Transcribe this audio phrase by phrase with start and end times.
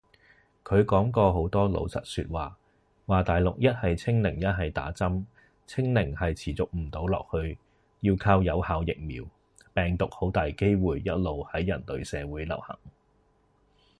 [0.63, 2.57] 佢講過好多老實說話，
[3.05, 5.23] 話大陸一係清零一係打針，
[5.67, 7.55] 清零係持續唔到落去，
[7.99, 9.23] 要靠有效疫苗，
[9.75, 12.75] 病毒好大機會一路喺人類社會流行